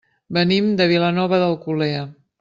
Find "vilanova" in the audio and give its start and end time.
0.91-1.39